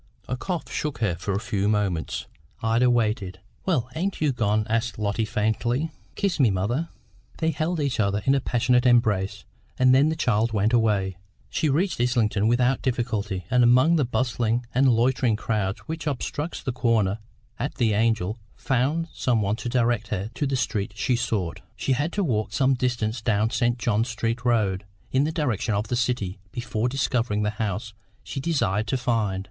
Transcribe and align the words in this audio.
A 0.27 0.35
cough 0.35 0.67
shook 0.71 0.97
her 0.97 1.13
for 1.13 1.33
a 1.33 1.39
few 1.39 1.67
moments. 1.69 2.25
Ida 2.63 2.89
waited. 2.89 3.39
"Well, 3.67 3.87
ain't 3.95 4.19
you 4.19 4.31
gone?" 4.31 4.65
asked 4.67 4.97
Lotty 4.97 5.25
faintly. 5.25 5.91
"Kiss 6.15 6.39
me, 6.39 6.49
mother." 6.49 6.89
They 7.37 7.51
held 7.51 7.79
each 7.79 7.99
other 7.99 8.23
in 8.25 8.33
a 8.33 8.41
passionate 8.41 8.87
embrace, 8.87 9.45
and 9.77 9.93
then 9.93 10.09
the 10.09 10.15
child 10.15 10.53
went 10.53 10.73
away. 10.73 11.17
She 11.51 11.69
reached 11.69 12.01
Islington 12.01 12.47
without 12.47 12.81
difficulty, 12.81 13.45
and 13.51 13.63
among 13.63 13.95
the 13.95 14.03
bustling 14.03 14.65
and 14.73 14.89
loitering 14.91 15.35
crowd 15.35 15.77
which 15.85 16.07
obstructs 16.07 16.63
the 16.63 16.71
corner 16.71 17.19
at 17.59 17.75
the 17.75 17.93
Angel, 17.93 18.39
found 18.55 19.07
some 19.13 19.43
one 19.43 19.57
to 19.57 19.69
direct 19.69 20.07
her 20.07 20.31
to 20.33 20.47
the 20.47 20.55
street 20.55 20.93
she 20.95 21.15
sought. 21.15 21.61
She 21.75 21.91
had 21.91 22.11
to 22.13 22.23
walk 22.23 22.53
some 22.53 22.73
distance 22.73 23.21
down 23.21 23.51
St. 23.51 23.77
John 23.77 24.03
Street 24.03 24.43
Road, 24.45 24.83
in 25.11 25.25
the 25.25 25.31
direction 25.31 25.75
of 25.75 25.89
the 25.89 25.95
City, 25.95 26.39
before 26.51 26.89
discovering 26.89 27.43
the 27.43 27.51
house 27.51 27.93
she 28.23 28.39
desired 28.39 28.87
to 28.87 28.97
find. 28.97 29.39